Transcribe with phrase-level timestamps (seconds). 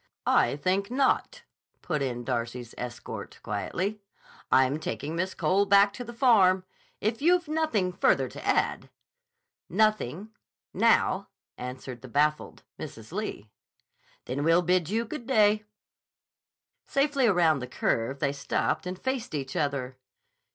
[0.25, 1.43] "I think not,"
[1.83, 4.01] put in Darcy's escort quietly.
[4.51, 6.63] "I'm taking Miss Cole back to the Farm.
[6.99, 8.89] If you've nothing further to add—"
[9.69, 13.11] "Nothing—now," answered the baffled Mrs.
[13.11, 13.51] Lee.
[14.25, 15.65] "Then we'll bid you good day."
[16.87, 19.97] Safely around the curve they stopped and faced each other.